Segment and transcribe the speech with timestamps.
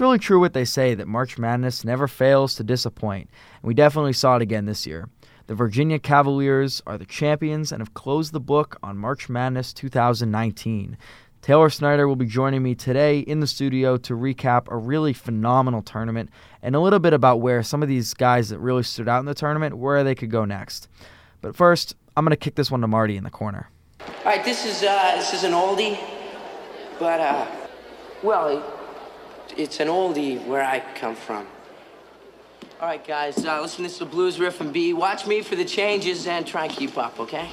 [0.00, 3.28] it's really true what they say that March Madness never fails to disappoint,
[3.60, 5.10] and we definitely saw it again this year.
[5.46, 10.96] The Virginia Cavaliers are the champions and have closed the book on March Madness 2019.
[11.42, 15.82] Taylor Snyder will be joining me today in the studio to recap a really phenomenal
[15.82, 16.30] tournament
[16.62, 19.26] and a little bit about where some of these guys that really stood out in
[19.26, 20.88] the tournament, where they could go next.
[21.42, 23.68] But first, I'm going to kick this one to Marty in the corner.
[24.00, 26.00] All right, this is uh, this is an oldie,
[26.98, 27.46] but uh,
[28.22, 28.79] well,
[29.60, 31.46] it's an oldie where I come from.
[32.80, 33.82] All right, guys, uh, listen.
[33.82, 34.94] This is the blues riff and B.
[34.94, 37.50] Watch me for the changes and try and keep up, okay?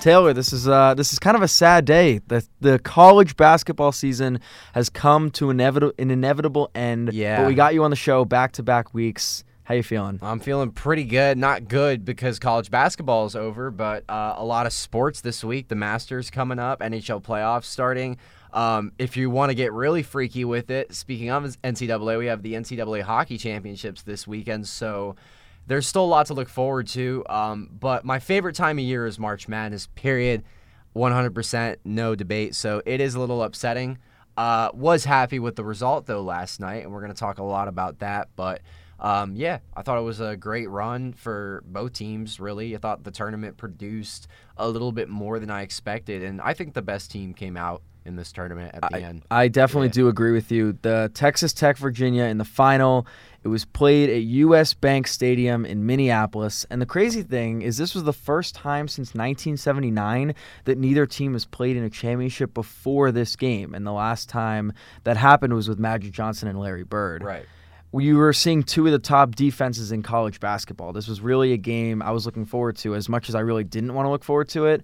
[0.00, 2.20] Taylor, this is uh, this is kind of a sad day.
[2.26, 4.40] The the college basketball season
[4.72, 7.12] has come to inevitable an inevitable end.
[7.12, 7.42] Yeah.
[7.42, 9.44] But we got you on the show back to back weeks.
[9.68, 10.18] How you feeling?
[10.22, 11.36] I'm feeling pretty good.
[11.36, 15.68] Not good because college basketball is over, but uh, a lot of sports this week.
[15.68, 18.16] The Masters coming up, NHL playoffs starting.
[18.54, 22.42] Um, if you want to get really freaky with it, speaking of NCAA, we have
[22.42, 24.66] the NCAA hockey championships this weekend.
[24.66, 25.16] So
[25.66, 27.22] there's still a lot to look forward to.
[27.28, 30.44] Um, but my favorite time of year is March Madness, period.
[30.96, 32.54] 100%, no debate.
[32.54, 33.98] So it is a little upsetting.
[34.34, 37.44] Uh, was happy with the result, though, last night, and we're going to talk a
[37.44, 38.28] lot about that.
[38.34, 38.62] But
[39.00, 42.74] um, yeah, I thought it was a great run for both teams, really.
[42.74, 46.74] I thought the tournament produced a little bit more than I expected, and I think
[46.74, 49.22] the best team came out in this tournament at the I, end.
[49.30, 49.92] I definitely Yeah.
[49.92, 50.78] do agree with you.
[50.80, 53.06] The Texas Tech Virginia in the final,
[53.44, 56.64] it was played at US Bank Stadium in Minneapolis.
[56.70, 61.34] And the crazy thing is this was the first time since 1979 that neither team
[61.34, 63.74] has played in a championship before this game.
[63.74, 64.72] And the last time
[65.04, 67.22] that happened was with Magic Johnson and Larry Bird.
[67.22, 67.44] Right.
[67.92, 70.92] We were seeing two of the top defenses in college basketball.
[70.92, 73.64] This was really a game I was looking forward to as much as I really
[73.64, 74.82] didn't want to look forward to it.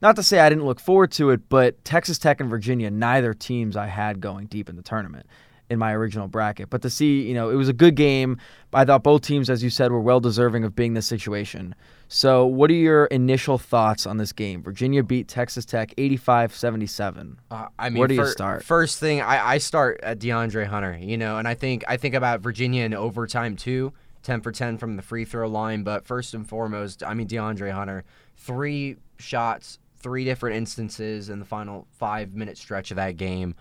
[0.00, 3.34] Not to say I didn't look forward to it, but Texas Tech and Virginia, neither
[3.34, 5.26] teams I had going deep in the tournament
[5.70, 6.70] in my original bracket.
[6.70, 8.38] But to see, you know, it was a good game.
[8.72, 11.74] I thought both teams, as you said, were well deserving of being in this situation.
[12.08, 14.62] So, what are your initial thoughts on this game?
[14.62, 17.38] Virginia beat Texas Tech 85 77.
[17.50, 18.64] Uh, I mean, Where do you start?
[18.64, 20.98] First thing, I, I start at DeAndre Hunter.
[20.98, 23.92] You know, and I think I think about Virginia in overtime too,
[24.22, 25.82] ten for ten from the free throw line.
[25.82, 28.04] But first and foremost, I mean DeAndre Hunter,
[28.36, 33.54] three shots, three different instances in the final five minute stretch of that game.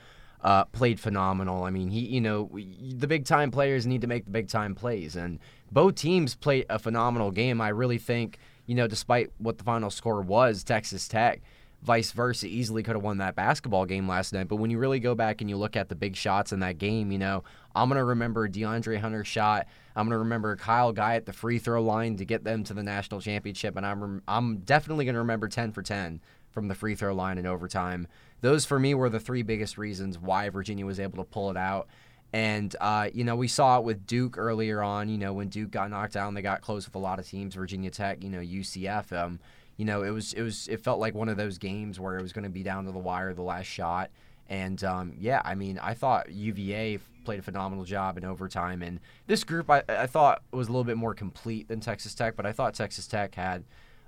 [0.48, 1.66] Uh, played phenomenal.
[1.66, 4.76] I mean, he, you know, the big time players need to make the big time
[4.76, 5.40] plays, and
[5.74, 7.60] both teams played a phenomenal game.
[7.60, 11.42] I really think, you know, despite what the final score was, Texas Tech,
[11.82, 14.48] vice versa, easily could have won that basketball game last night.
[14.48, 16.78] But when you really go back and you look at the big shots in that
[16.78, 17.44] game, you know,
[17.76, 19.68] I'm gonna remember DeAndre Hunter shot.
[19.98, 22.84] I'm gonna remember Kyle Guy at the free throw line to get them to the
[22.84, 26.22] national championship, and I'm I'm definitely gonna remember 10 for 10
[26.52, 28.08] from the free throw line in overtime.
[28.42, 31.58] Those for me were the three biggest reasons why Virginia was able to pull it
[31.58, 31.88] out.
[32.32, 35.10] And uh, you know, we saw it with Duke earlier on.
[35.10, 37.56] You know, when Duke got knocked down, they got close with a lot of teams.
[37.56, 39.12] Virginia Tech, you know, UCF.
[39.12, 39.40] Um,
[39.78, 42.22] you know, it was it was it felt like one of those games where it
[42.22, 44.12] was going to be down to the wire, the last shot.
[44.50, 49.00] And um, yeah, I mean, I thought UVA played a phenomenal job in overtime, and
[49.28, 52.46] this group I, I thought was a little bit more complete than Texas Tech, but
[52.46, 53.66] I thought Texas Tech had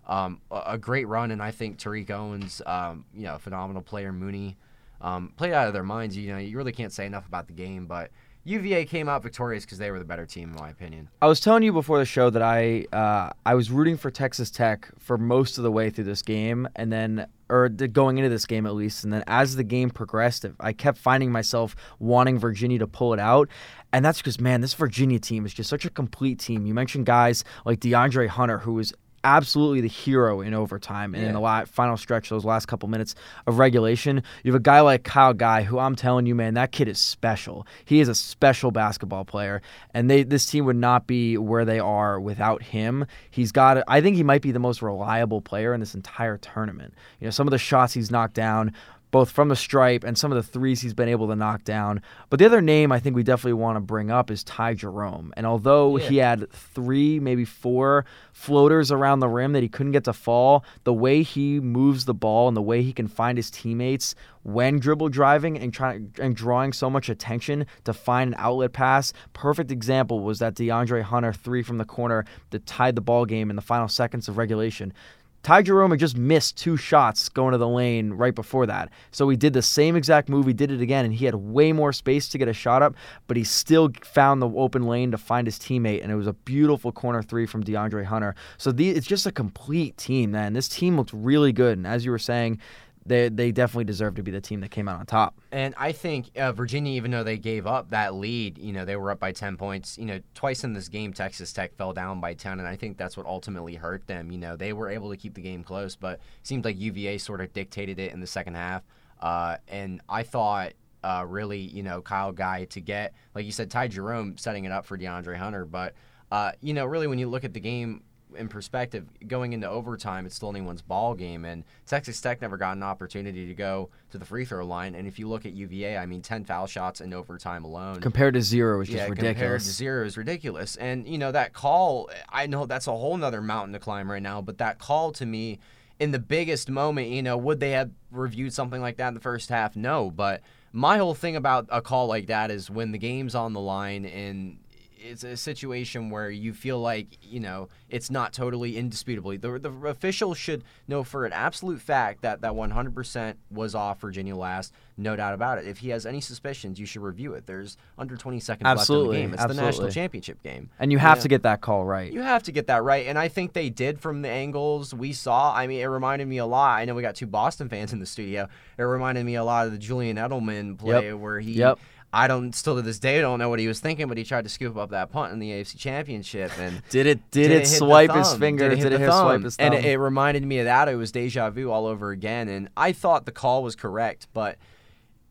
[0.07, 4.57] um, a, great run, and I think Tariq Owens, um, you know, phenomenal player, Mooney,
[5.01, 6.17] um, played out of their minds.
[6.17, 8.09] You know, you really can't say enough about the game, but
[8.45, 11.09] UVA came out victorious because they were the better team, in my opinion.
[11.21, 14.49] I was telling you before the show that I uh, I was rooting for Texas
[14.49, 18.29] Tech for most of the way through this game, and then or the- going into
[18.29, 22.39] this game at least, and then as the game progressed, I kept finding myself wanting
[22.39, 23.49] Virginia to pull it out,
[23.91, 26.65] and that's because man, this Virginia team is just such a complete team.
[26.65, 31.33] You mentioned guys like DeAndre Hunter, who was absolutely the hero in overtime and in
[31.33, 33.15] the la- final stretch, those last couple minutes
[33.47, 34.23] of regulation.
[34.43, 36.99] You have a guy like Kyle Guy, who I'm telling you, man, that kid is
[36.99, 37.65] special.
[37.85, 39.61] He is a special basketball player,
[39.93, 43.05] and they this team would not be where they are without him.
[43.29, 46.93] He's got, I think he might be the most reliable player in this entire tournament.
[47.19, 48.73] You know, some of the shots he's knocked down.
[49.11, 52.01] Both from the stripe and some of the threes he's been able to knock down.
[52.29, 55.33] But the other name I think we definitely want to bring up is Ty Jerome.
[55.35, 60.03] And although he had three, maybe four floaters around the rim that he couldn't get
[60.03, 63.49] to fall, the way he moves the ball and the way he can find his
[63.49, 64.13] teammates
[64.43, 69.11] when dribble driving and trying and drawing so much attention to find an outlet pass.
[69.33, 73.49] Perfect example was that DeAndre Hunter three from the corner that tied the ball game
[73.49, 74.93] in the final seconds of regulation.
[75.41, 78.89] Ty Jerome just missed two shots going to the lane right before that.
[79.11, 80.45] So he did the same exact move.
[80.45, 82.95] He did it again, and he had way more space to get a shot up,
[83.27, 86.33] but he still found the open lane to find his teammate, and it was a
[86.33, 88.35] beautiful corner three from DeAndre Hunter.
[88.57, 90.53] So the, it's just a complete team, man.
[90.53, 92.59] This team looked really good, and as you were saying,
[93.05, 95.39] they they definitely deserve to be the team that came out on top.
[95.51, 98.95] And I think uh, Virginia, even though they gave up that lead, you know, they
[98.95, 99.97] were up by 10 points.
[99.97, 102.97] You know, twice in this game, Texas Tech fell down by 10, and I think
[102.97, 104.31] that's what ultimately hurt them.
[104.31, 107.17] You know, they were able to keep the game close, but it seemed like UVA
[107.17, 108.83] sort of dictated it in the second half.
[109.19, 110.73] Uh, and I thought.
[111.01, 114.73] Uh, really, you know, Kyle Guy to get, like you said, Ty Jerome setting it
[114.73, 115.63] up for DeAndre Hunter.
[115.63, 115.93] But,
[116.29, 118.03] uh, you know, really, when you look at the game,
[118.35, 122.75] in perspective, going into overtime, it's still anyone's ball game, and Texas Tech never got
[122.75, 124.95] an opportunity to go to the free throw line.
[124.95, 128.35] And if you look at UVA, I mean, ten foul shots in overtime alone, compared
[128.35, 129.33] to zero, is just yeah, ridiculous.
[129.33, 130.75] compared to zero is ridiculous.
[130.75, 134.21] And you know that call, I know that's a whole nother mountain to climb right
[134.21, 135.59] now, but that call to me,
[135.99, 139.19] in the biggest moment, you know, would they have reviewed something like that in the
[139.19, 139.75] first half?
[139.75, 140.41] No, but
[140.71, 144.05] my whole thing about a call like that is when the game's on the line
[144.05, 144.57] and
[145.01, 149.71] it's a situation where you feel like you know it's not totally indisputably the, the
[149.87, 155.15] official should know for an absolute fact that that 100% was off Virginia last no
[155.15, 158.39] doubt about it if he has any suspicions you should review it there's under 20
[158.39, 159.61] seconds Absolutely, left in the game it's absolutely.
[159.61, 161.21] the national championship game and you have Yeah.
[161.23, 162.11] to get that call right.
[162.11, 165.13] you have to get that right, and I think they did from the angles we
[165.13, 165.53] saw.
[165.53, 166.77] I mean, it reminded me a lot.
[166.79, 168.47] I know we got two Boston fans in the studio.
[168.77, 171.19] It reminded me a lot of the Julian Edelman play Yep.
[171.19, 171.53] where he.
[171.53, 171.79] Yep.
[172.11, 174.43] I don't still to this day don't know what he was thinking, but he tried
[174.43, 176.81] to scoop up that punt in the AFC Championship and.
[176.89, 177.31] Did it?
[177.31, 178.69] Did, Did it, the swipe his finger?
[178.69, 179.25] Did it hit thumb?
[179.27, 179.73] swipe his thumb?
[179.73, 180.89] And it, it reminded me of that.
[180.89, 182.47] It was deja vu all over again.
[182.49, 184.57] And I thought the call was correct, but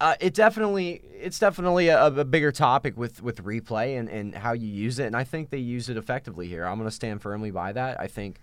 [0.00, 4.52] uh, it definitely it's definitely a, a bigger topic with with replay and, and how
[4.52, 5.06] you use it.
[5.06, 6.64] And I think they use it effectively here.
[6.64, 8.00] I'm going to stand firmly by that.
[8.00, 8.42] I think it-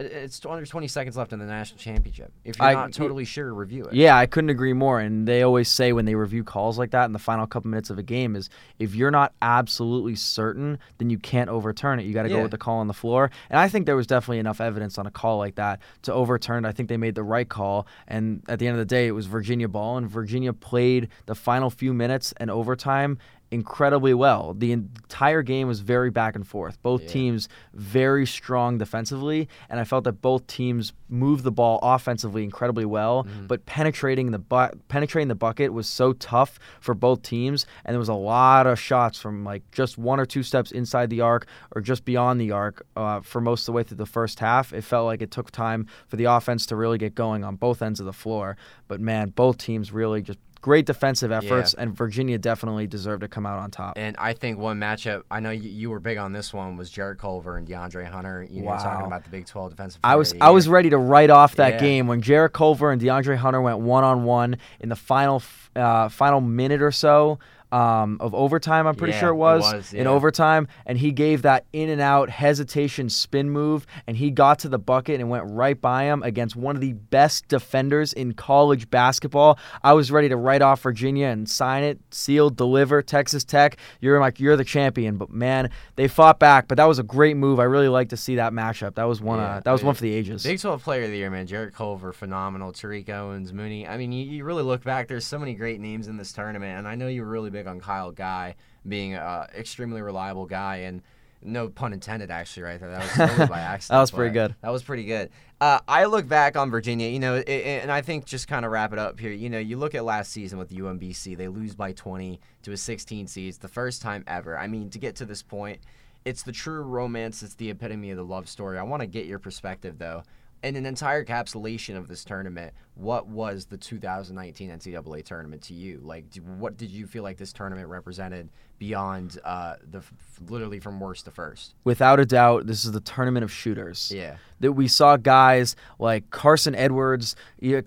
[0.00, 2.32] it's under 20 seconds left in the national championship.
[2.44, 3.94] If you're I- not totally sure, review it.
[3.94, 4.98] Yeah, I couldn't agree more.
[4.98, 7.90] And they always say when they review calls like that in the final couple minutes
[7.90, 8.50] of a game is
[8.80, 12.06] if you're not absolutely certain, then you can't overturn it.
[12.06, 12.36] You got to Yeah.
[12.36, 13.30] go with the call on the floor.
[13.50, 16.64] And I think there was definitely enough evidence on a call like that to overturn.
[16.64, 16.68] it.
[16.68, 17.86] I think they made the right call.
[18.08, 21.34] And at the end of the day, it was Virginia ball, and Virginia played the
[21.34, 23.18] final few minutes and overtime
[23.50, 24.54] incredibly well.
[24.56, 26.82] The entire game was very back and forth.
[26.82, 27.08] Both Yeah.
[27.08, 32.84] teams very strong defensively, and I felt that both teams moved the ball offensively incredibly
[32.84, 33.46] well, Mm-hmm.
[33.46, 38.00] but penetrating the bu- penetrating the bucket was so tough for both teams, and there
[38.00, 41.46] was a lot of shots from like just one or two steps inside the arc
[41.74, 44.72] or just beyond the arc uh, for most of the way through the first half.
[44.72, 47.82] It felt like it took time for the offense to really get going on both
[47.82, 48.56] ends of the floor,
[48.88, 53.44] but man, both teams really just great defensive efforts, and Virginia definitely deserved to come
[53.44, 53.98] out on top.
[53.98, 56.88] And I think one matchup, I know you, you were big on this one, was
[56.88, 58.48] Jarrett Culver and DeAndre Hunter.
[58.50, 60.00] You know, talking about the Big 12 defensive.
[60.02, 61.80] I was I was ready to write off that Yeah.
[61.80, 65.42] game when Jarrett Culver and DeAndre Hunter went one on one in the final
[65.76, 67.38] uh, final minute or so
[67.74, 68.86] um, of overtime.
[68.86, 71.88] I'm pretty Yeah, sure it it was, was, in overtime, and he gave that in
[71.88, 76.04] and out hesitation spin move, and he got to the bucket and went right by
[76.04, 79.58] him against one of the best defenders in college basketball.
[79.82, 83.02] I was ready to write off Virginia and sign it, seal, deliver.
[83.02, 86.68] Texas Tech, you're like you're the champion, but man, they fought back.
[86.68, 87.58] But that was a great move.
[87.58, 88.94] I really like to see that matchup.
[88.94, 89.40] That was one.
[89.40, 90.44] Yeah, uh, that was one for the ages.
[90.44, 91.48] Big 12 player of the year, man.
[91.48, 92.72] Jarrett Culver, phenomenal.
[92.72, 93.88] Tariq Owens, Mooney.
[93.88, 96.78] I mean, you, you really look back, there's so many great names in this tournament.
[96.78, 98.54] And I know you were really big on Kyle Guy
[98.86, 100.76] being an extremely reliable guy.
[100.78, 101.02] And
[101.46, 102.90] no pun intended, actually, right there.
[102.90, 103.88] That was totally by accident.
[103.96, 104.54] That was pretty good.
[104.62, 105.30] That was pretty good.
[105.60, 108.64] Uh, I look back on Virginia, you know, it, it- and I think just kind
[108.64, 109.30] of wrap it up here.
[109.32, 112.76] You know, you look at last season with UMBC, they lose by 20 to a
[112.76, 113.48] 16 seed.
[113.48, 114.56] It's the first time ever.
[114.58, 115.80] I mean, to get to this point,
[116.24, 117.42] it's the true romance.
[117.42, 118.78] It's the epitome of the love story.
[118.78, 120.22] I want to get your perspective, though.
[120.64, 126.00] In an entire encapsulation of this tournament, what was the 2019 NCAA tournament to you?
[126.02, 130.12] Like, do, what did you feel like this tournament represented beyond uh, the f-
[130.48, 131.74] literally from worst to first?
[131.84, 134.10] Without a doubt, this is the tournament of shooters.
[134.10, 134.36] Yeah.
[134.60, 137.36] that we saw guys like Carson Edwards,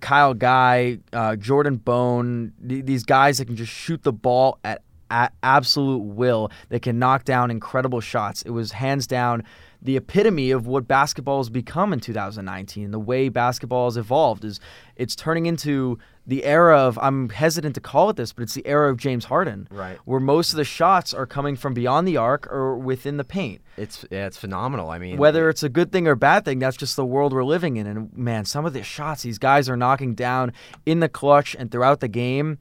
[0.00, 4.82] Kyle Guy, uh, Jordan Bone, th- these guys that can just shoot the ball at,
[5.10, 6.52] at absolute will.
[6.68, 8.42] They can knock down incredible shots.
[8.42, 9.42] It was hands down
[9.80, 12.90] the epitome of what basketball has become in 2019.
[12.90, 14.58] The way basketball has evolved is
[14.96, 18.66] it's turning into the era of I'm hesitant to call it this, but it's the
[18.66, 19.98] era of James Harden, Right.
[20.04, 23.62] where most of the shots are coming from beyond the arc or within the paint
[23.76, 24.90] It's yeah, it's phenomenal.
[24.90, 27.44] I mean, whether it's a good thing or bad thing, that's just the world we're
[27.44, 27.86] living in.
[27.86, 30.52] And man, some of the shots these guys are knocking down
[30.84, 32.58] in the clutch and throughout the game.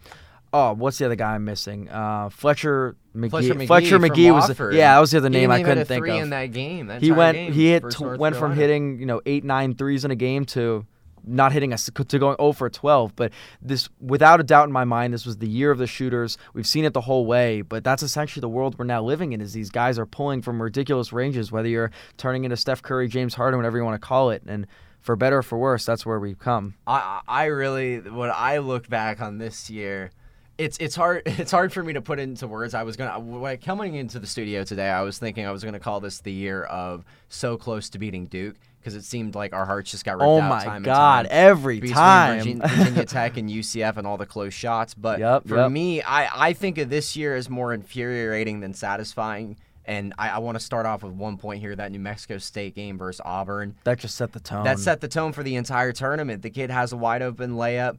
[0.53, 1.89] Oh, what's the other guy I'm missing?
[1.89, 3.29] Uh, Fletcher Magee.
[3.29, 4.73] Fletcher Magee, Fletcher Magee was Wofford.
[4.73, 6.23] yeah, that was the other He name I couldn't think three of.
[6.23, 6.87] in that game.
[6.87, 10.05] That he went game he hit North went from hitting you know eight nine threes
[10.05, 10.85] in a game to
[11.29, 14.85] not hitting us to going 0 for 12 but this without a doubt in my
[14.85, 17.83] mind this was the year of the shooters we've seen it the whole way but
[17.83, 21.11] that's essentially the world we're now living in is these guys are pulling from ridiculous
[21.11, 24.41] ranges whether you're turning into Steph Curry James Harden whatever you want to call it
[24.47, 24.67] and
[25.01, 28.87] for better or for worse that's where we've come I I really when I look
[28.87, 30.11] back on this year,
[30.57, 32.73] it's it's hard it's hard for me to put into words.
[32.73, 35.79] I was gonna when coming into the studio today, I was thinking I was gonna
[35.79, 39.65] call this the year of so close to beating Duke because it seemed like our
[39.65, 41.27] hearts just got ripped oh out my time god time.
[41.29, 44.93] every time Virgin- Virginia Tech and UCF and all the close shots.
[44.93, 45.71] But Yep, for yep.
[45.71, 49.57] me, I, I think of this year as more infuriating than satisfying.
[49.85, 52.75] And I, I want to start off with one point here that New Mexico State
[52.75, 53.75] game versus Auburn.
[53.85, 56.41] that just set the tone That set the tone for the entire tournament.
[56.41, 57.97] The kid has a wide open layup.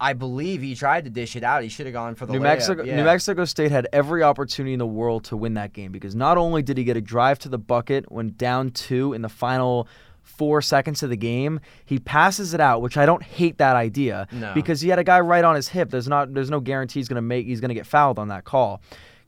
[0.00, 1.62] I believe he tried to dish it out.
[1.62, 2.42] He should have gone for the New layup.
[2.42, 2.96] Mexico, Yeah.
[2.96, 6.36] New Mexico State had every opportunity in the world to win that game because not
[6.36, 9.86] only did he get a drive to the bucket when down two in the final
[10.22, 14.26] four seconds of the game, he passes it out, which I don't hate that idea
[14.32, 14.52] No.
[14.54, 15.90] because he had a guy right on his hip.
[15.90, 18.80] There's not, there's no guarantee he's gonna make, he's gonna get fouled on that call.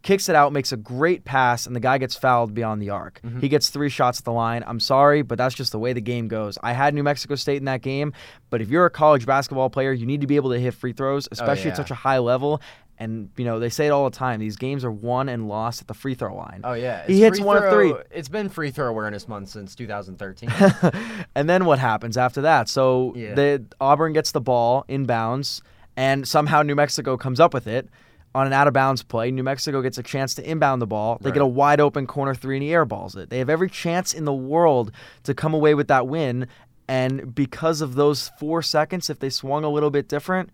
[0.06, 3.20] Kicks it out, makes a great pass, and the guy gets fouled beyond the arc.
[3.24, 3.40] Mm-hmm.
[3.40, 4.62] He gets three shots at the line.
[4.64, 6.58] I'm sorry, but that's just the way the game goes.
[6.62, 8.12] I had New Mexico State in that game,
[8.48, 10.92] but if you're a college basketball player, you need to be able to hit free
[10.92, 11.84] throws, especially at Oh, yeah.
[11.84, 12.62] such a high level.
[12.98, 14.38] And you know they say it all the time.
[14.40, 16.60] These games are won and lost at the free throw line.
[16.64, 17.92] Oh yeah, he hits one of three.
[18.10, 20.48] It's been free throw awareness month since 2013.
[21.34, 22.68] and then what happens after that?
[22.70, 23.34] So Yeah.
[23.34, 25.60] the Auburn gets the ball inbounds,
[25.96, 27.88] and somehow New Mexico comes up with it
[28.36, 29.30] on an out of bounds play.
[29.30, 31.18] New Mexico gets a chance to inbound the ball.
[31.22, 33.30] They get a wide open corner three and he airballs it.
[33.30, 36.46] They have every chance in the world to come away with that win.
[36.86, 40.50] And because of those four seconds, if they swung a little bit different,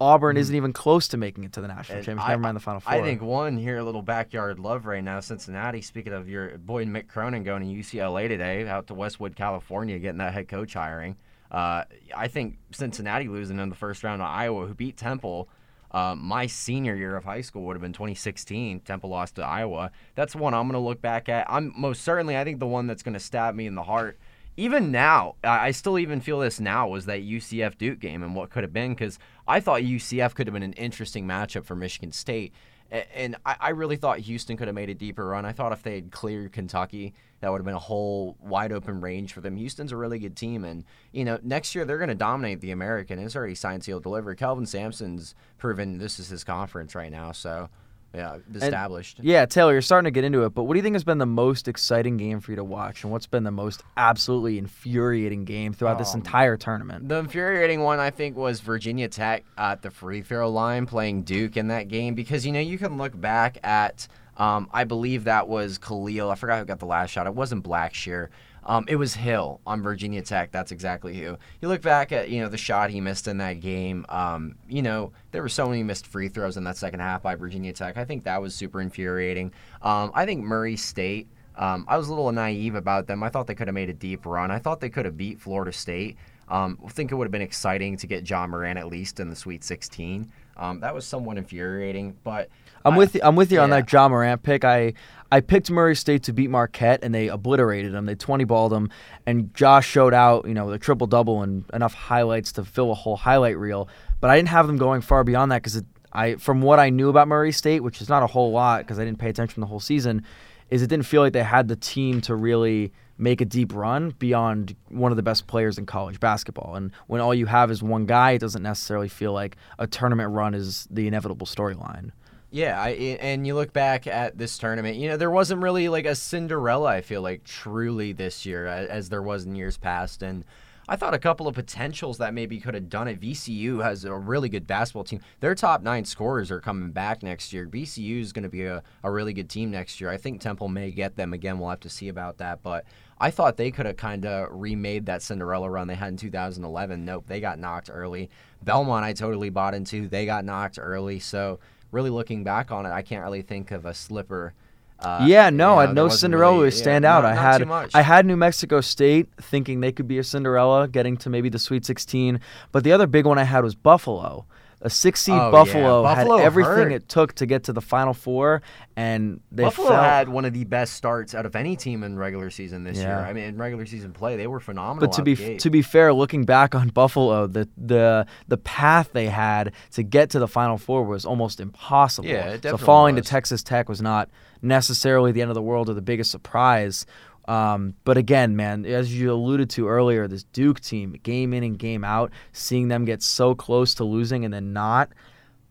[0.00, 2.28] Auburn isn't even close to making it to the national And championship.
[2.28, 2.92] I- Never mind the final four.
[2.92, 5.20] I think one here, a little backyard love right now.
[5.20, 5.82] Cincinnati.
[5.82, 10.18] Speaking of your boy Mick Cronin going to UCLA today, out to Westwood, California, getting
[10.18, 11.16] that head coach hiring.
[11.50, 11.84] Uh,
[12.16, 15.48] I think Cincinnati losing in the first round to Iowa, who beat Temple.
[15.90, 18.80] Uh, my senior year of high school would have been 2016.
[18.80, 19.90] Temple lost to Iowa.
[20.14, 21.46] That's one I'm going to look back at.
[21.48, 22.36] I'm most certainly.
[22.36, 24.18] I think the one that's going to stab me in the heart.
[24.56, 28.50] Even now, I still even feel this now was that UCF Duke game and what
[28.50, 29.18] could have been because
[29.48, 32.52] I thought UCF could have been an interesting matchup for Michigan State.
[32.90, 35.44] And I I really thought Houston could have made a deeper run.
[35.44, 39.00] I thought if they had cleared Kentucky, that would have been a whole wide open
[39.00, 39.56] range for them.
[39.56, 42.70] Houston's a really good team, and you know next year they're going to dominate the
[42.70, 43.18] American.
[43.18, 44.38] It's already signed, sealed, delivered.
[44.38, 47.68] Kelvin Sampson's proven this is his conference right now, so
[48.14, 49.20] yeah, established.
[49.22, 51.18] Yeah, Taylor, you're starting to get into it, but what do you think has been
[51.18, 55.44] the most exciting game for you to watch, and what's been the most absolutely infuriating
[55.44, 57.08] game throughout this Um, entire tournament?
[57.08, 61.56] The infuriating one, I think, was Virginia Tech at the free throw line playing Duke
[61.56, 65.46] in that game because, you know, you can look back at, um, I believe that
[65.48, 66.30] was Khalil.
[66.30, 67.26] I forgot who got the last shot.
[67.26, 68.28] It wasn't Blackshear.
[68.64, 70.52] Um, it was Hill on Virginia Tech.
[70.52, 71.36] That's exactly who.
[71.60, 74.04] You look back at, you know, the shot he missed in that game.
[74.08, 77.34] Um, you know, there were so many missed free throws in that second half by
[77.34, 77.96] Virginia Tech.
[77.96, 79.52] I think that was super infuriating.
[79.82, 81.28] Um, I think Murray State.
[81.56, 83.22] Um, I was a little naive about them.
[83.22, 84.50] I thought they could have made a deep run.
[84.50, 86.16] I thought they could have beat Florida State.
[86.48, 89.30] Um, I think it would have been exciting to get Ja Morant at least in
[89.30, 90.30] the Sweet 16.
[90.56, 92.48] Um, that was somewhat infuriating, but
[92.84, 93.20] I'm I- with you.
[93.22, 94.64] I'm with you on that Ja Morant pick.
[94.64, 94.94] I
[95.32, 98.06] I picked Murray State to beat Marquette, and they obliterated them.
[98.06, 98.90] They 20 balled them,
[99.26, 102.94] and Josh showed out, you know, the triple double and enough highlights to fill a
[102.94, 103.88] whole highlight reel.
[104.20, 105.82] But I didn't have them going far beyond that because
[106.12, 108.98] I, from what I knew about Murray State, which is not a whole lot because
[108.98, 110.24] I didn't pay attention the whole season,
[110.68, 114.10] is it didn't feel like they had the team to really make a deep run
[114.18, 116.74] beyond one of the best players in college basketball.
[116.74, 120.30] And when all you have is one guy, it doesn't necessarily feel like a tournament
[120.30, 122.10] run is the inevitable storyline.
[122.52, 122.90] Yeah, I,
[123.20, 126.88] and you look back at this tournament, you know, there wasn't really like a Cinderella,
[126.88, 130.22] I feel like, truly this year as there was in years past.
[130.22, 130.44] And
[130.88, 133.20] I thought a couple of potentials that maybe could have done it.
[133.20, 135.20] VCU has a really good basketball team.
[135.38, 137.68] Their top nine scorers are coming back next year.
[137.68, 140.10] VCU is going to be a, a really good team next year.
[140.10, 141.60] I think Temple may get them again.
[141.60, 142.64] We'll have to see about that.
[142.64, 142.84] But
[143.20, 147.04] I thought they could have kind of remade that Cinderella run they had in 2011.
[147.04, 148.28] Nope, they got knocked early.
[148.60, 150.08] Belmont, I totally bought into.
[150.08, 151.20] They got knocked early.
[151.20, 151.60] So
[151.92, 154.52] really looking back on it, I can't really think of a slipper.
[154.98, 157.24] Uh, yeah, no, you I know, no Cinderella really- would yeah, stand not- out.
[157.24, 157.70] I had.
[157.94, 161.58] I had New Mexico State thinking they could be a Cinderella, getting to maybe the
[161.58, 162.38] Sweet 16.
[162.70, 164.44] But the other big one I had was Buffalo.
[164.82, 165.50] A six seed Oh, yeah.
[165.50, 166.92] Buffalo, Buffalo had everything hurt.
[166.92, 168.62] it took to get to the Final Four,
[168.96, 170.02] and they Buffalo fell.
[170.02, 173.14] had one of the best starts out of any team in regular season this year.
[173.14, 175.06] I mean, in regular season play, they were phenomenal.
[175.08, 175.60] But to be gate.
[175.60, 180.30] to be fair, looking back on Buffalo, the the the path they had to get
[180.30, 182.28] to the Final Four was almost impossible.
[182.30, 183.26] Yeah, it definitely so falling was.
[183.26, 184.30] to Texas Tech was not
[184.62, 187.06] necessarily the end of the world or the biggest surprise.
[187.50, 191.76] Um, but again, man, as you alluded to earlier, this Duke team, game in and
[191.76, 195.08] game out, seeing them get so close to losing and then not.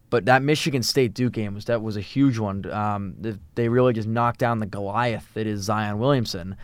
[0.10, 2.70] But that Michigan State Duke game was that was a huge one.
[2.70, 3.16] Um,
[3.56, 6.58] they really just knocked down the Goliath that is Zion Williamson.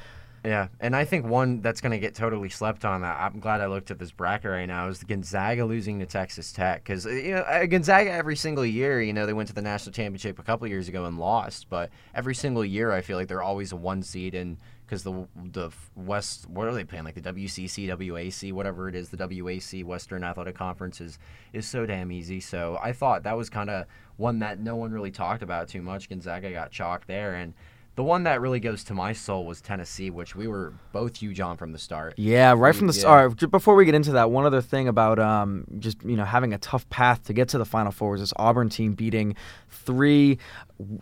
[0.44, 3.04] Yeah, and I think one that's going to get totally slept on.
[3.04, 6.84] I'm glad I looked at this bracket right now is Gonzaga losing to Texas Tech
[6.84, 9.94] because you know uh, Gonzaga every single year, you know, they went to the national
[9.94, 13.42] championship a couple years ago and lost, but every single year I feel like they're
[13.42, 17.34] always a one seed and because the the West what are they playing like the
[17.34, 21.20] WCC, WAC, whatever it is, the WAC Western Athletic Conference is
[21.54, 22.40] is so damn easy.
[22.40, 23.86] So I thought that was kind of
[24.18, 26.10] one that no one really talked about too much.
[26.10, 27.54] Gonzaga got chalked there and.
[27.96, 31.40] The one that really goes to my soul was Tennessee, which we were both huge
[31.40, 32.14] on from the start.
[32.18, 33.00] Yeah, right from the Yeah.
[33.00, 33.50] start.
[33.52, 36.58] Before we get into that, one other thing about um, just you know having a
[36.58, 39.36] tough path to get to the Final Four was this Auburn team beating
[39.70, 40.38] three,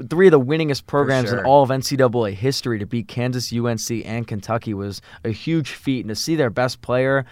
[0.07, 4.27] three of the winningest programs in all of NCAA history to beat Kansas, UNC, and
[4.27, 7.25] Kentucky was a huge feat, and to see their best player.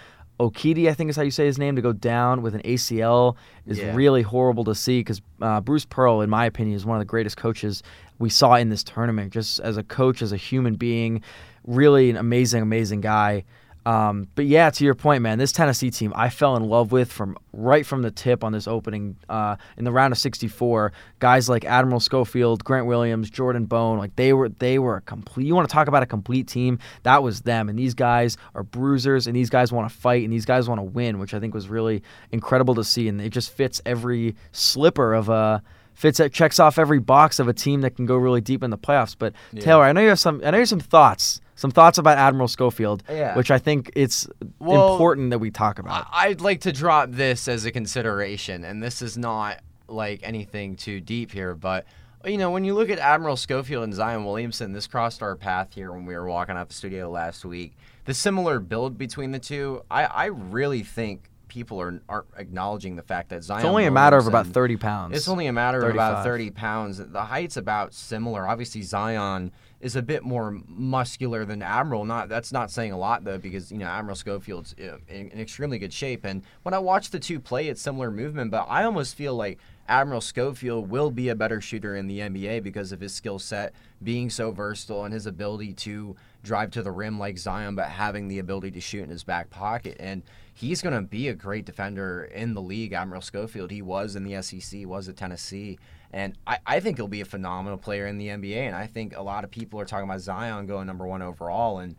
[0.50, 3.36] Okidi, I think is how you say his name, to go down with an ACL
[3.66, 3.94] is Yeah.
[3.94, 7.04] really horrible to see because uh, Bruce Pearl, in my opinion, is one of the
[7.06, 7.82] greatest coaches
[8.18, 9.32] we saw in this tournament.
[9.32, 11.22] Just as a coach, as a human being,
[11.64, 13.44] really an amazing, amazing guy.
[13.84, 17.12] Um, but yeah, to your point, man, this Tennessee team I fell in love with
[17.12, 20.92] from right from the tip on this opening uh, in the round of 64.
[21.18, 25.46] Guys like Admiral Schofield, Grant Williams, Jordan Bone, like they were they were a complete.
[25.46, 26.78] You want to talk about a complete team?
[27.02, 27.68] That was them.
[27.68, 30.78] And these guys are bruisers, and these guys want to fight, and these guys want
[30.78, 33.08] to win, which I think was really incredible to see.
[33.08, 35.62] And it just fits every slipper of a
[35.94, 38.70] fits that checks off every box of a team that can go really deep in
[38.70, 39.14] the playoffs.
[39.18, 40.40] But Taylor, I know you have some.
[40.44, 41.40] I know you have some thoughts.
[41.62, 43.36] Some thoughts about Admiral Schofield, Yeah.
[43.36, 44.26] which I think it's
[44.58, 46.08] Well, important that we talk about.
[46.12, 51.00] I'd like to drop this as a consideration, and this is not like anything too
[51.00, 51.84] deep here, but
[52.24, 55.68] you know, when you look at Admiral Schofield and Zion Williamson, this crossed our path
[55.74, 57.76] here when we were walking out the studio last week.
[58.06, 63.02] The similar build between the two, I, I really think people are aren't acknowledging the
[63.02, 63.60] fact that Zion.
[63.60, 65.14] it's only a matter of about 30 pounds.
[65.14, 66.96] It's only a matter of about 30 pounds.
[66.96, 68.48] The height's about similar.
[68.48, 72.06] Obviously, Zion is a bit more muscular than Admiral.
[72.06, 75.78] Not that's not saying a lot though, because you know Admiral Schofield's in, in extremely
[75.78, 76.24] good shape.
[76.24, 78.50] And when I watch the two play, it's similar movement.
[78.50, 82.62] But I almost feel like Admiral Schofield will be a better shooter in the NBA
[82.62, 86.90] because of his skill set being so versatile and his ability to drive to the
[86.90, 89.96] rim like Zion, but having the ability to shoot in his back pocket.
[90.00, 90.22] And
[90.54, 92.92] he's going to be a great defender in the league.
[92.92, 95.78] Admiral Schofield, he was in the SEC, was at Tennessee.
[96.12, 98.56] And I, I think he'll be a phenomenal player in the NBA.
[98.56, 101.78] And I think a lot of people are talking about Zion going number one overall.
[101.78, 101.96] And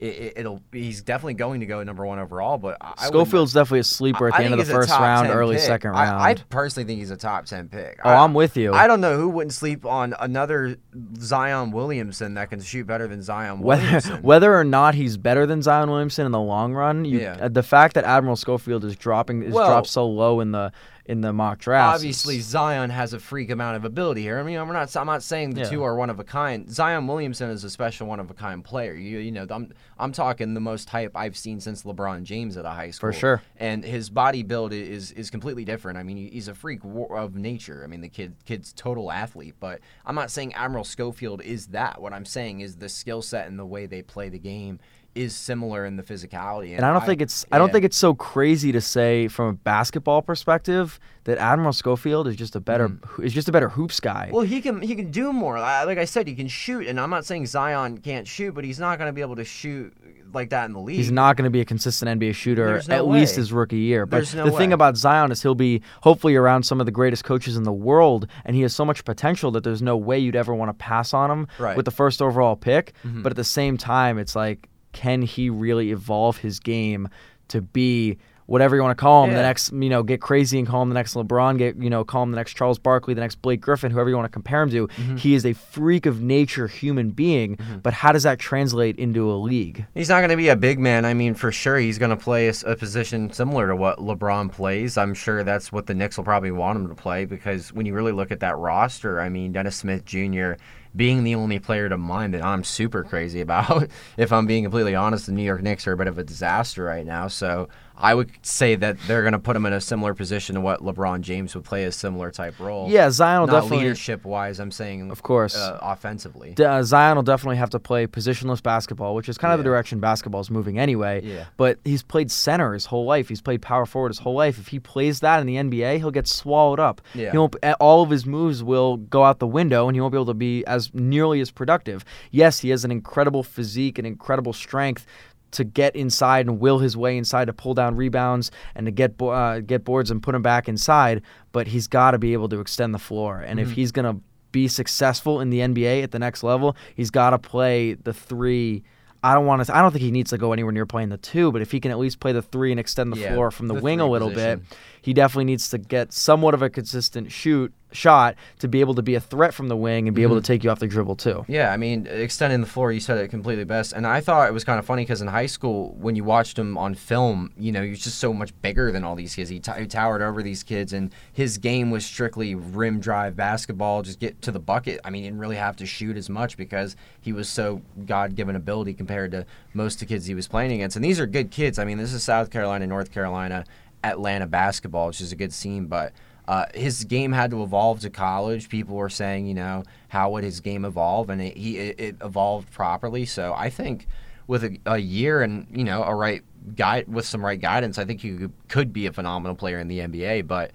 [0.00, 2.58] it, it'll he's definitely going to go number one overall.
[2.58, 5.28] But I, I Schofield's definitely a sleeper at I the end of the first round,
[5.28, 5.64] early pick.
[5.64, 6.22] second I- round.
[6.22, 8.00] I, personally think he's a top ten pick.
[8.04, 8.72] oh, I, I'm with you.
[8.72, 10.76] I don't know who wouldn't sleep on another
[11.18, 14.16] Zion Williamson that can shoot better than Zion whether Williamson.
[14.22, 17.36] whether or not he's better than Zion Williamson in the long run, you, Yeah.
[17.40, 20.72] uh, the fact that Admiral Schofield is dropping is Well- dropped so low in the
[21.06, 21.96] in the mock drafts.
[21.96, 24.38] Obviously, Zion has a freak amount of ability here.
[24.38, 24.94] I mean, I'm not.
[24.96, 25.68] I'm not saying the Yeah.
[25.68, 26.70] two are one of a kind.
[26.70, 28.94] Zion Williamson is a special one of a kind player.
[28.94, 32.64] You, you know, I'm I'm talking the most hype I've seen since LeBron James at
[32.64, 33.12] a high school.
[33.12, 33.42] For sure.
[33.58, 35.98] And his body build is is completely different.
[35.98, 37.82] I mean, he's a freak of nature.
[37.84, 39.56] I mean, the kid kid's total athlete.
[39.60, 42.00] But I'm not saying Admiral Schofield is that.
[42.00, 44.80] What I'm saying is the skill set and the way they play the game
[45.14, 46.74] is similar in the physicality.
[46.76, 49.52] And I don't think it's I don't think it's so crazy to say from a
[49.52, 52.90] basketball perspective that Admiral Schofield is just a better
[53.22, 54.28] is just a better hoops guy.
[54.30, 54.32] Mm.
[54.32, 55.58] Well, he can he can do more.
[55.58, 58.78] Like I said, he can shoot, and I'm not saying Zion can't shoot, but he's
[58.78, 59.94] not going to be able to shoot
[60.34, 60.96] like that in the league.
[60.96, 64.04] He's not going to be a consistent NBA shooter no at least his rookie year.
[64.04, 67.24] But no the thing about Zion is he'll be hopefully around some of the greatest
[67.24, 70.36] coaches in the world, and he has so much potential that there's no way you'd
[70.36, 71.76] ever want to pass on him Right.
[71.76, 72.94] with the first overall pick.
[73.04, 73.22] Mm-hmm.
[73.22, 77.08] But at the same time, it's like, can he really evolve his game
[77.48, 80.68] to be whatever you want to call him the next you know get crazy and
[80.68, 83.20] call him the next lebron get you know call him the next charles barkley the
[83.22, 85.16] next blake griffin whoever you want to compare him to Mm-hmm.
[85.16, 89.36] he is a freak of nature human being but how does that translate into a
[89.36, 91.06] league He's not going to be a big man.
[91.06, 94.98] I mean, for sure, he's going to play a position similar to what LeBron plays.
[94.98, 97.94] I'm sure that's what the Knicks will probably want him to play because when you
[97.94, 100.52] really look at that roster, I mean, Dennis Smith Jr.
[100.96, 103.88] being the only player to mind that I'm super crazy about.
[104.16, 106.84] if I'm being completely honest, the New York Knicks are a bit of a disaster
[106.84, 107.28] right now.
[107.28, 110.60] So I would say that they're going to put him in a similar position to
[110.60, 112.88] what LeBron James would play a similar type role.
[112.90, 113.84] Yeah, Zion will not definitely.
[113.84, 114.58] leadership wise.
[114.58, 115.54] I'm saying, Of course.
[115.56, 116.54] uh, offensively.
[116.58, 120.00] Uh, Zion will definitely have to play positionless basketball, which is kind of the direction
[120.00, 121.20] basketball is moving anyway.
[121.22, 121.44] Yeah.
[121.56, 123.28] But he's played center his whole life.
[123.28, 124.58] He's played power forward his whole life.
[124.58, 127.00] If he plays that in the NBA, he'll get swallowed up.
[127.14, 127.30] Yeah.
[127.30, 130.16] He won't, all of his moves will go out the window, and he won't be
[130.18, 132.04] able to be as nearly as productive.
[132.32, 135.06] Yes, he has an incredible physique and incredible strength
[135.54, 139.20] to get inside and will his way inside to pull down rebounds and to get
[139.20, 141.22] uh, get boards and put them back inside.
[141.52, 143.70] But he's got to be able to extend the floor, and Mm-hmm.
[143.70, 144.16] if he's gonna
[144.52, 148.84] be successful in the NBA at the next level, he's got to play the three.
[149.22, 149.74] I don't want to.
[149.76, 151.80] I don't think he needs to go anywhere near playing the two, but if he
[151.80, 153.98] can at least play the three and extend the Yeah, floor from the, the wing
[154.00, 154.58] a little position.
[154.68, 158.94] bit, he definitely needs to get somewhat of a consistent shoot shot to be able
[158.94, 160.32] to be a threat from the wing and be Mm-hmm.
[160.32, 161.44] able to take you off the dribble too.
[161.46, 163.92] Yeah, I mean, extending the floor, you said it completely best.
[163.92, 166.58] And I thought it was kind of funny because in high school, when you watched
[166.58, 169.48] him on film, you know, he was just so much bigger than all these kids.
[169.48, 174.02] He, t- he towered over these kids, and his game was strictly rim drive basketball,
[174.02, 175.00] just get to the bucket.
[175.04, 178.34] I mean, he didn't really have to shoot as much because he was so God
[178.34, 180.96] given ability compared to most of the kids he was playing against.
[180.96, 181.78] And these are good kids.
[181.78, 183.64] I mean, this is South Carolina, North Carolina,
[184.04, 186.12] Atlanta basketball, which is a good scene, but.
[186.46, 188.68] Uh, his game had to evolve to college.
[188.68, 192.16] People were saying, you know, how would his game evolve, and it, he it, it
[192.20, 193.24] evolved properly.
[193.24, 194.06] So I think
[194.46, 196.42] with a, a year and you know a right
[196.76, 199.88] guide with some right guidance, I think he could, could be a phenomenal player in
[199.88, 200.46] the NBA.
[200.46, 200.72] But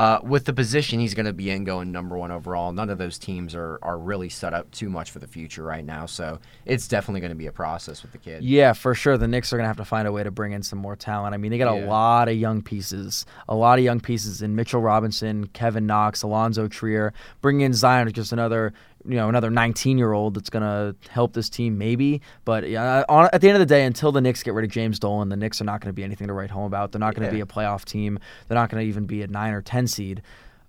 [0.00, 2.96] uh, with the position he's going to be in, going number one overall, none of
[2.96, 6.06] those teams are are really set up too much for the future right now.
[6.06, 8.42] So it's definitely going to be a process with the kid.
[8.42, 9.18] Yeah, for sure.
[9.18, 10.96] The Knicks are going to have to find a way to bring in some more
[10.96, 11.34] talent.
[11.34, 14.56] I mean, they got a lot of young pieces, a lot of young pieces in
[14.56, 17.12] Mitchell Robinson, Kevin Knox, Allonzo Trier.
[17.42, 18.72] Bring in Zion, is just another,
[19.08, 22.20] you know, another 19-year-old that's going to help this team maybe.
[22.44, 24.70] But yeah, on, at the end of the day, until the Knicks get rid of
[24.70, 26.92] James Dolan, the Knicks are not going to be anything to write home about.
[26.92, 27.42] They're not going to Yeah.
[27.44, 28.18] be a playoff team.
[28.48, 30.22] They're not going to even be a nine or ten seed.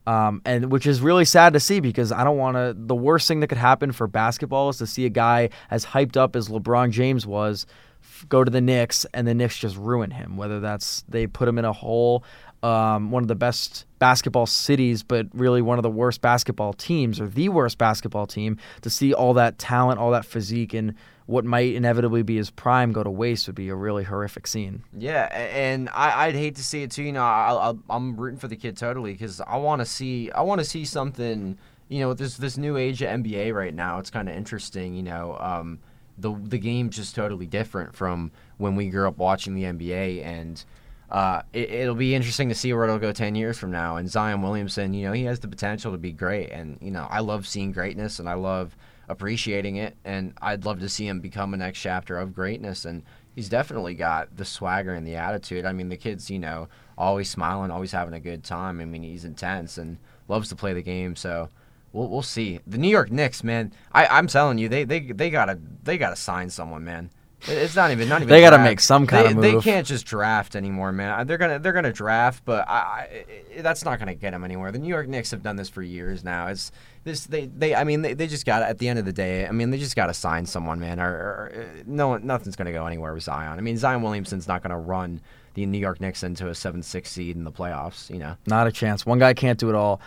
[0.07, 2.73] Um, and which is really sad to see because I don't want to.
[2.75, 6.17] The worst thing that could happen for basketball is to see a guy as hyped
[6.17, 7.67] up as LeBron James was
[8.01, 10.37] f- go to the Knicks and the Knicks just ruin him.
[10.37, 12.23] Whether that's they put him in a hole,
[12.63, 17.19] um, one of the best basketball cities, but really one of the worst basketball teams
[17.19, 18.57] or the worst basketball team.
[18.81, 20.95] To see all that talent, all that physique, and
[21.25, 24.83] what might inevitably be his prime go to waste would be a really horrific scene.
[24.97, 27.03] Yeah, and I, I'd hate to see it too.
[27.03, 30.41] You know, I, I'm rooting for the kid totally because I want to see I
[30.41, 31.57] want to see something.
[31.89, 33.97] You know, this this new age of NBA right now.
[33.99, 34.95] It's kind of interesting.
[34.95, 35.79] You know, um,
[36.17, 40.63] the the game's just totally different from when we grew up watching the NBA, and
[41.11, 43.97] uh, it, it'll be interesting to see where it'll go ten years from now.
[43.97, 47.07] And Zion Williamson, you know, he has the potential to be great, and you know,
[47.09, 48.75] I love seeing greatness, and I love
[49.09, 52.85] appreciating it, and I'd love to see him become a next chapter of greatness.
[52.85, 53.03] And
[53.35, 55.65] he's definitely got the swagger and the attitude.
[55.65, 58.79] I mean, the kid's you know always smiling, always having a good time.
[58.79, 59.97] I mean, he's intense and
[60.27, 61.17] loves to play the game.
[61.17, 61.49] So
[61.91, 62.59] we'll we'll see.
[62.65, 66.15] The New York Knicks, man, I I'm telling you, they they they gotta they gotta
[66.15, 67.09] sign someone, man.
[67.47, 68.29] It- It's not even not even.
[68.29, 71.25] They gotta make some kind they, of They can't just draft anymore, man.
[71.27, 73.25] They're gonna they're gonna draft, but I, I
[73.57, 74.71] I- that's not gonna get them anywhere.
[74.71, 76.47] The New York Knicks have done this for years now.
[76.47, 76.71] It's
[77.03, 79.47] this they they I mean they, they just got at the end of the day.
[79.47, 80.99] I mean they just got to sign someone, man.
[80.99, 83.57] Or, or uh, no nothing's gonna go anywhere with Zion.
[83.57, 85.21] I mean Zion Williamson's not gonna run
[85.53, 88.09] the New York Knicks into a seven six seed in the playoffs.
[88.09, 88.37] You know.
[88.47, 89.05] Not a chance.
[89.05, 89.99] One guy can't do it all.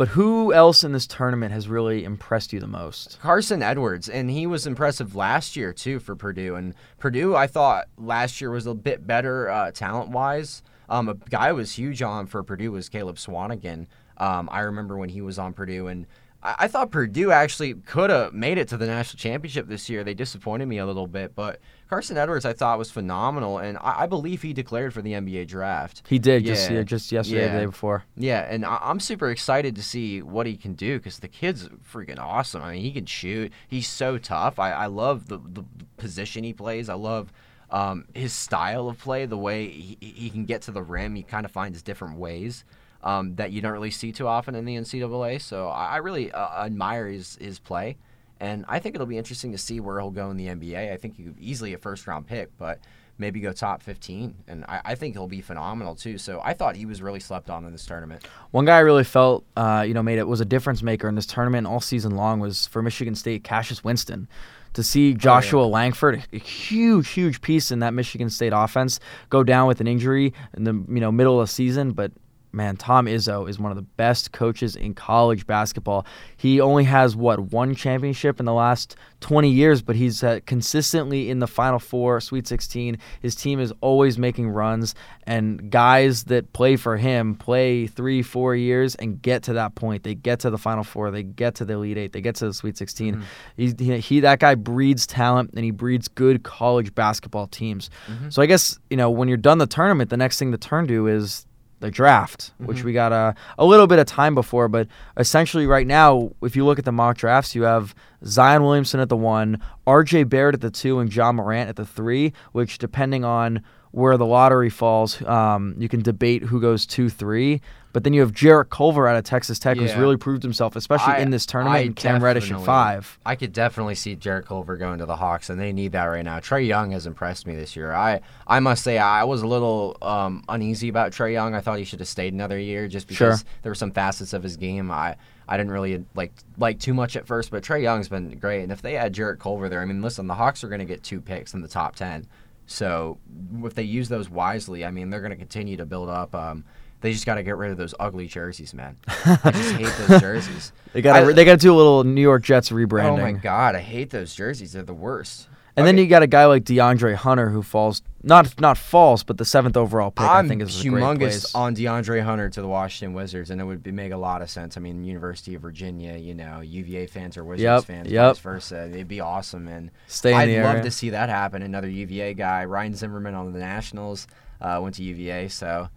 [0.00, 3.18] But who else in this tournament has really impressed you the most?
[3.20, 6.54] Carson Edwards, and he was impressive last year too for Purdue.
[6.54, 10.62] And Purdue, I thought last year was a bit better uh, talent wise.
[10.88, 13.88] Um, a guy was huge on for Purdue was Caleb Swanigan.
[14.16, 16.06] Um, I remember when he was on Purdue, and
[16.42, 20.02] I, I thought Purdue actually could have made it to the national championship this year.
[20.02, 24.02] They disappointed me a little bit, but Carson Edwards I thought was phenomenal, and I,
[24.02, 26.02] I believe he declared for the NBA draft.
[26.08, 26.76] He did just Yeah.
[26.78, 27.52] yeah, just yesterday, Yeah.
[27.52, 28.04] the day before.
[28.16, 31.68] Yeah, and I- I'm super excited to see what he can do because the kid's
[31.92, 32.62] freaking awesome.
[32.62, 33.52] I mean, he can shoot.
[33.66, 34.60] He's so tough.
[34.60, 35.64] I, I love the, the
[35.96, 36.88] position he plays.
[36.88, 37.32] I love
[37.72, 41.16] um, his style of play, the way he, he can get to the rim.
[41.16, 42.64] He kind of finds different ways
[43.02, 45.40] um, that you don't really see too often in the NCAA.
[45.40, 47.96] So I, I really uh, admire his, his play.
[48.40, 50.92] And I think it'll be interesting to see where he'll go in the NBA.
[50.92, 52.80] I think he could easily a first round pick, but
[53.20, 54.34] maybe go top 15.
[54.48, 56.18] And I, I think he'll be phenomenal too.
[56.18, 58.26] So I thought he was really slept on in this tournament.
[58.50, 61.14] One guy I really felt, uh, you know, made it was a difference maker in
[61.14, 64.26] this tournament all season long was for Michigan State, Cassius Winston.
[64.74, 69.66] To see Joshua Langford, a huge, huge piece in that Michigan State offense, go down
[69.66, 72.12] with an injury in the you know middle of the season, but
[72.52, 76.06] man, Tom Izzo is one of the best coaches in college basketball.
[76.36, 81.30] He only has what one championship in the last 20 years, but he's uh, consistently
[81.30, 82.98] in the Final Four, Sweet 16.
[83.20, 88.56] His team is always making runs, and guys that play for him play three, four
[88.56, 90.02] years and get to that point.
[90.02, 92.46] They get to the Final Four, they get to the Elite Eight, they get to
[92.46, 93.16] the Sweet 16.
[93.16, 93.84] Mm-hmm.
[93.84, 97.90] He, he that guy breeds talent and he breeds good college basketball teams.
[98.06, 98.30] Mm-hmm.
[98.30, 100.86] So I guess you know when you're done the tournament, the next thing to turn
[100.88, 101.46] to is
[101.80, 102.66] the draft, Mm-hmm.
[102.66, 104.68] which we got a, a little bit of time before.
[104.68, 109.00] But essentially, right now, if you look at the mock drafts, you have Zion Williamson
[109.00, 110.24] at the one, R.J.
[110.24, 112.32] Barrett at the two, and Ja Morant at the three.
[112.52, 117.60] Which, depending on where the lottery falls, um, you can debate who goes two, three.
[117.92, 121.14] But then you have Jarrett Culver out of Texas Tech, who's really proved himself, especially
[121.14, 123.18] I- in this tournament, I and Cam Reddish at five.
[123.26, 126.24] I could definitely see Jarrett Culver going to the Hawks, and they need that right
[126.24, 126.38] now.
[126.38, 127.92] Trae Young has impressed me this year.
[127.92, 131.56] I I must say I was a little um, uneasy about Trae Young.
[131.56, 133.30] I thought he should have stayed another year just Sure.
[133.30, 135.16] because there were some facets of his game I.
[135.48, 138.62] I didn't really like like too much at first, but Trae Young's been great.
[138.62, 140.84] And if they add Jarrett Culver there, I mean, listen, the Hawks are going to
[140.84, 142.28] get two picks in the top ten.
[142.72, 143.18] So
[143.64, 146.32] if they use those wisely, I mean, they're going to continue to build up.
[146.36, 146.64] Um,
[147.00, 148.96] they just got to get rid of those ugly jerseys, man.
[149.08, 150.72] I just hate those jerseys.
[150.92, 153.08] They got I- they got to do a little New York Jets rebranding.
[153.10, 154.72] Oh my god, I hate those jerseys.
[154.74, 155.48] They're the worst.
[155.80, 159.38] And then you got a guy like DeAndre Hunter who falls not not falls, but
[159.38, 160.26] the seventh overall pick.
[160.26, 163.60] I'm I think is a great humongous on DeAndre Hunter to the Washington Wizards, and
[163.60, 164.76] it would be, make a lot of sense.
[164.76, 168.34] I mean, University of Virginia, you know, UVA fans or Wizards Yep, fans, yep.
[168.34, 168.88] vice versa.
[168.90, 170.82] It'd be awesome, and Stay I'd love area.
[170.82, 171.62] to see that happen.
[171.62, 174.26] Another UVA guy, Ryan Zimmerman on the Nationals,
[174.60, 175.88] uh, went to UVA, so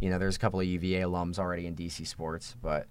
[0.00, 2.86] you know, there's a couple of UVA alums already in DC sports, but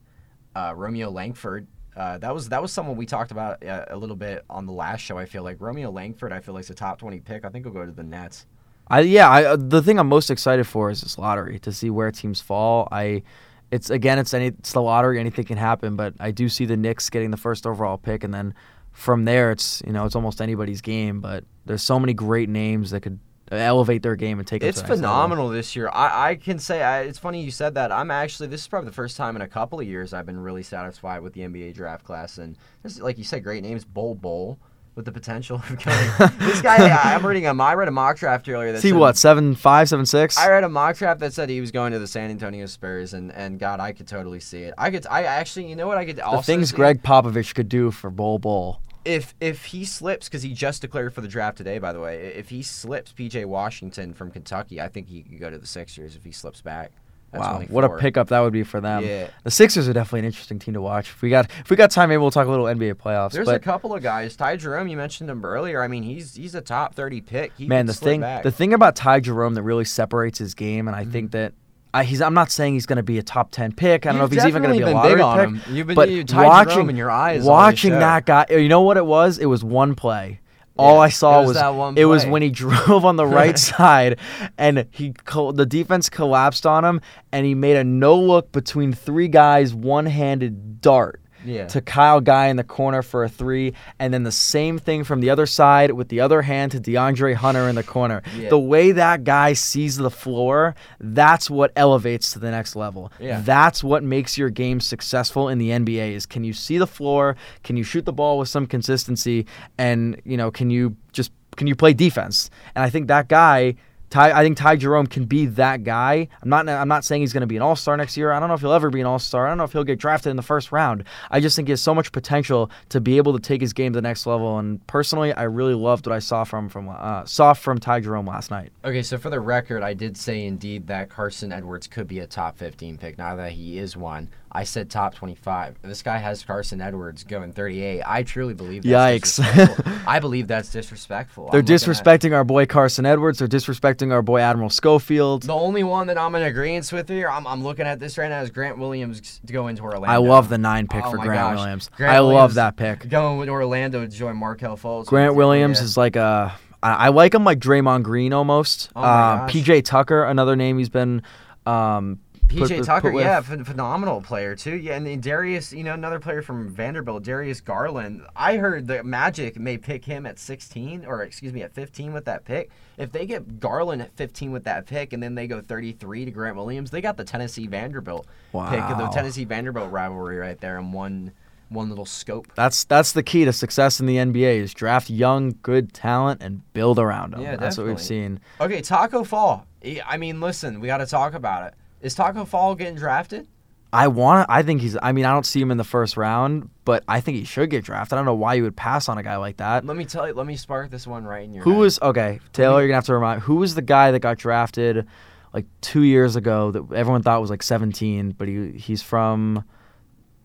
[0.55, 1.67] uh, Romeo Langford.
[1.99, 4.71] Uh, that was that was someone we talked about uh, a little bit on the
[4.71, 5.17] last show.
[5.17, 6.31] I feel like Romeo Langford.
[6.31, 7.43] I feel like is a top twenty pick.
[7.43, 8.45] I think he'll go to the Nets.
[8.87, 11.89] I yeah, I, uh, the thing I'm most excited for is this lottery to see
[11.89, 12.87] where teams fall.
[12.89, 13.23] I
[13.69, 16.77] it's again it's any it's the lottery, anything can happen, but I do see the
[16.77, 18.53] Knicks getting the first overall pick and then
[18.93, 22.91] from there it's you know it's almost anybody's game, but there's so many great names
[22.91, 23.19] that could
[23.57, 24.95] elevate their game and take It's next level.
[24.97, 25.89] phenomenal this year.
[25.91, 27.91] I, I can say I, it's funny you said that.
[27.91, 30.39] I'm actually this is probably the first time in a couple of years I've been
[30.39, 33.83] really satisfied with the NBA draft class, and this like you said, great names.
[33.85, 34.59] Bol Bol
[34.95, 36.39] with the potential of going.
[36.39, 37.61] this guy, I, I'm reading him.
[37.61, 38.73] I read a mock draft earlier.
[38.73, 40.37] That See what seven five seven six.
[40.37, 43.13] I read a mock draft that said he was going to the San Antonio Spurs,
[43.13, 44.73] and, and God, I could totally see it.
[44.77, 46.71] I could, I actually, you know what, I could the also things?
[46.73, 48.81] Gregg Popovich could do for Bol Bol.
[49.05, 52.33] If if he slips because he just declared for the draft today by the way
[52.35, 56.15] if he slips pj washington from kentucky i think he could go to the sixers
[56.15, 56.91] if he slips back
[57.31, 59.05] That's wow, what a pickup that would be for them.
[59.05, 59.29] Yeah.
[59.43, 61.09] The Sixers are definitely an interesting team to watch.
[61.09, 63.33] If we got if we got time, maybe we'll talk a little NBA playoffs.
[63.33, 66.55] there's a couple of guys ty jerome you mentioned him earlier i mean he's he's
[66.55, 68.41] a top 30 pick he man, the thing back.
[68.41, 71.11] the thing about Ty Jerome that really separates his game, and I mm-hmm.
[71.11, 71.53] think that.
[71.93, 72.21] I, he's.
[72.21, 74.05] I'm not saying he's going to be a top ten pick.
[74.05, 75.21] I don't know if he's even going to be a lottery
[75.55, 75.65] pick.
[75.67, 75.75] him.
[75.75, 79.05] You've been- but you- watching in your eyes watching that guy, you know what it
[79.05, 79.37] was?
[79.39, 80.39] It was one play.
[80.77, 83.25] All Yeah, I saw was was, that one it was when he drove on the
[83.25, 84.17] right side,
[84.57, 87.01] and he col- the defense collapsed on him,
[87.33, 91.67] and he made a no look between three guys, one handed dart Yeah.
[91.67, 95.21] to Kyle Guy in the corner for a three, and then the same thing from
[95.21, 98.21] the other side with the other hand to DeAndre Hunter in the corner.
[98.35, 98.49] Yeah.
[98.49, 103.11] The way that guy sees the floor, that's what elevates to the next level.
[103.19, 103.41] Yeah.
[103.41, 107.35] That's what makes your game successful in the NBA is can you see the floor,
[107.63, 109.45] can you shoot the ball with some consistency,
[109.77, 112.49] and you know, can you just can you play defense?
[112.75, 113.75] And I think that guy
[114.09, 116.27] Ty, I think Ty Jerome can be that guy.
[116.41, 116.67] I'm not.
[116.67, 118.31] I'm not saying he's going to be an All Star next year.
[118.31, 119.45] I don't know if he'll ever be an All Star.
[119.45, 121.03] I don't know if he'll get drafted in the first round.
[121.29, 123.93] I just think he has so much potential to be able to take his game
[123.93, 124.57] to the next level.
[124.57, 128.25] And personally, I really loved what I saw from from uh, saw from Ty Jerome
[128.25, 128.71] last night.
[128.83, 132.27] Okay, so for the record, I did say indeed that Carson Edwards could be a
[132.27, 133.17] top 15 pick.
[133.17, 135.77] Now that he is one, I said top 25.
[135.83, 138.01] This guy has Carson Edwards going 38.
[138.05, 139.37] I truly believe that's Yikes.
[139.37, 139.93] disrespectful.
[140.07, 141.49] I believe that's disrespectful.
[141.51, 143.39] They're I'm disrespecting our boy Carson Edwards.
[143.39, 145.43] They're disrespecting our boy Admiral Schofield.
[145.43, 148.29] The only one that I'm in agreement with here, I'm, I'm looking at this right
[148.29, 150.07] now, is Grant Williams to go into Orlando.
[150.07, 151.57] I love the nine pick Oh for Grant gosh.
[151.57, 151.89] Williams.
[151.95, 153.07] Grant I love Williams that pick.
[153.07, 155.05] Going with Orlando to join Markelle Fultz.
[155.05, 156.57] Grant Williams is like a.
[156.81, 158.89] I like him like Draymond Green almost.
[158.95, 159.47] Oh uh.
[159.49, 161.21] PJ Tucker, another name he's been.
[161.65, 164.75] Um, PJ put- Tucker, put yeah, phenomenal player too.
[164.75, 168.23] Yeah, and then Darius, you know, another player from Vanderbilt, Darius Garland.
[168.35, 172.25] I heard the Magic may pick him at 16, or excuse me, at 15 with
[172.25, 172.71] that pick.
[172.97, 176.31] If they get Garland at 15 with that pick, and then they go 33 to
[176.31, 178.69] Grant Williams, they got the Tennessee Vanderbilt wow.
[178.69, 181.31] pick, the Tennessee Vanderbilt rivalry right there in one
[181.69, 182.47] one little scope.
[182.55, 186.61] That's that's the key to success in the NBA is draft young, good talent and
[186.73, 187.41] build around them.
[187.41, 188.39] Yeah, that's what we've seen.
[188.59, 189.65] Okay, Taco Fall.
[190.05, 191.73] I mean, listen, we got to talk about it.
[192.01, 193.47] Is Taco Fall getting drafted?
[193.91, 194.47] I want.
[194.47, 194.53] To.
[194.53, 194.95] I think he's.
[195.01, 197.69] I mean, I don't see him in the first round, but I think he should
[197.71, 198.13] get drafted.
[198.13, 199.83] I don't know why you would pass on a guy like that.
[199.85, 200.33] Let me tell you.
[200.33, 201.63] Let me spark this one right in your.
[201.63, 201.79] Who head.
[201.79, 202.79] was okay, Taylor?
[202.81, 203.41] You're gonna have to remind.
[203.41, 205.07] Who was the guy that got drafted
[205.53, 209.63] like two years ago that everyone thought was like 17, but he he's from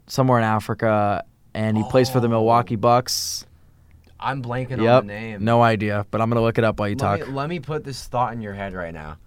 [0.07, 2.31] somewhere in Africa and he plays for the Oh.
[2.31, 3.45] Milwaukee Bucks.
[4.19, 5.03] I'm blanking Yep.
[5.03, 5.45] on the name.
[5.45, 7.29] No idea, but I'm gonna look it up while you Let talk.
[7.29, 9.19] me, let me put this thought in your head right now.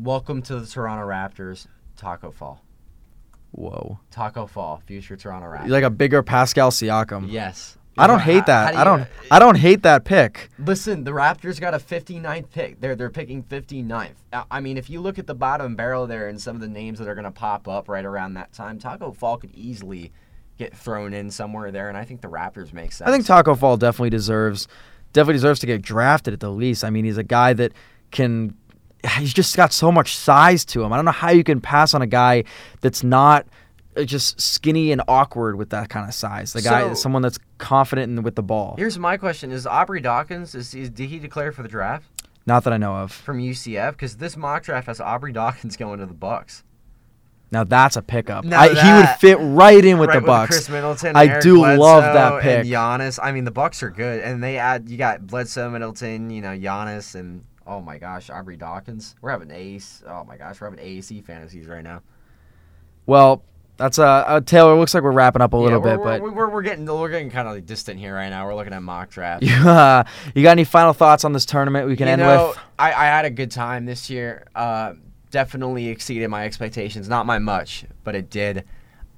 [0.00, 2.62] Welcome to the Toronto Raptors, Taco Fall.
[3.50, 5.68] Whoa, Taco Fall, future Toronto Raptors.
[5.68, 7.26] Like a bigger Pascal Siakam.
[7.30, 7.74] yes.
[8.00, 8.74] I don't hate that.
[8.74, 9.08] do I don't.
[9.28, 10.50] I don't hate that pick.
[10.56, 12.80] Listen, the Raptors got a 59th pick.
[12.80, 14.10] They're they're picking 59th.
[14.32, 16.68] I- I mean, if you look at the bottom barrel there and some of the
[16.68, 20.12] names that are going to pop up right around that time, Taco Fall could easily
[20.58, 23.08] get thrown in somewhere there, and I think the Raptors make sense.
[23.08, 24.68] I think Taco Fall definitely deserves
[25.12, 26.84] definitely deserves to get drafted at the least.
[26.84, 27.72] I mean, he's a guy that
[28.12, 28.54] can
[29.18, 30.92] he's just got so much size to him.
[30.92, 32.44] I don't know how you can pass on a guy
[32.80, 33.46] that's not
[33.96, 36.52] uh, just skinny and awkward with that kind of size.
[36.52, 38.74] The guy, So- someone that's confident in, with the ball.
[38.76, 42.06] Here's my question: Is Aubrey Dawkins is, is did he declare for the draft
[42.46, 43.12] Not that I know of.
[43.12, 43.92] from UCF?
[43.92, 46.64] Because this mock draft has Aubrey Dawkins going to the Bucks.
[47.50, 48.44] Now that's a pickup.
[48.52, 50.54] I, he would fit right in with right the Bucks.
[50.56, 51.16] Khris Middleton.
[51.16, 52.58] I Eric do love that pick.
[52.60, 53.18] And Giannis.
[53.22, 54.90] I mean, the Bucks are good, and they add.
[54.90, 56.28] You got Bledsoe, Middleton.
[56.28, 59.14] You know, Giannis, and oh my gosh, Aubrey Dawkins.
[59.20, 60.02] We're having ace.
[60.08, 62.02] Oh my gosh, we're having AAC fantasies right now.
[63.06, 63.42] Well,
[63.76, 64.76] that's uh, uh Taylor.
[64.76, 66.86] Looks like we're wrapping up a little yeah, bit, we're, but we're, we're, we're getting
[66.86, 68.46] we're getting kind of like distant here right now.
[68.46, 69.42] We're looking at mock draft.
[69.44, 70.02] you, uh,
[70.34, 72.58] you got any final thoughts on this tournament we can you end know, with?
[72.78, 74.46] I, I had a good time this year.
[74.54, 74.94] Uh,
[75.30, 77.08] definitely exceeded my expectations.
[77.08, 78.64] Not by much, but it did.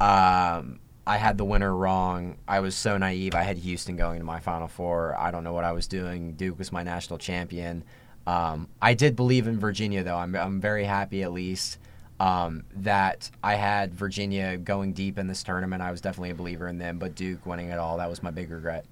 [0.00, 2.36] Um, I had the winner wrong.
[2.46, 3.34] I was so naive.
[3.34, 5.16] I had Houston going to my Final Four.
[5.18, 6.32] I don't know what I was doing.
[6.32, 7.84] Duke was my national champion.
[8.26, 10.16] Um, I did believe in Virginia, though.
[10.16, 11.78] I'm, I'm very happy, at least,
[12.20, 15.82] um, that I had Virginia going deep in this tournament.
[15.82, 18.30] I was definitely a believer in them, but Duke winning it all, that was my
[18.30, 18.84] big regret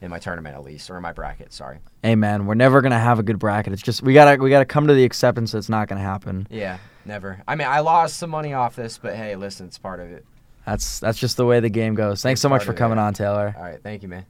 [0.00, 1.52] in my tournament, at least, or in my bracket.
[1.52, 1.78] Sorry.
[2.02, 3.72] Hey man, we're never gonna have a good bracket.
[3.72, 6.48] It's just we gotta we gotta come to the acceptance that it's not gonna happen.
[6.50, 7.40] Yeah, never.
[7.46, 10.26] I mean, I lost some money off this, but hey, listen, it's part of it.
[10.66, 12.20] That's that's just the way the game goes.
[12.22, 13.54] Thanks It's so much for of it, coming on, Taylor.
[13.56, 14.26] All right, thank you, man.